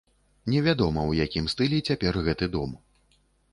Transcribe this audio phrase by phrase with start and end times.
[0.53, 2.77] Невядома, у якім стылі цяпер гэты дом.